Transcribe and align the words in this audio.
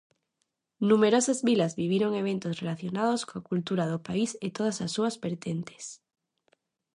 Numerosas 0.79 1.43
vilas 1.49 1.73
viviron 1.81 2.11
eventos 2.23 2.55
relacionados 2.61 3.21
coa 3.27 3.45
cultura 3.49 3.85
do 3.91 3.99
país 4.07 4.31
e 4.45 4.47
todas 4.57 4.77
as 4.85 4.91
súas 4.95 5.15
vertentes. 5.25 5.83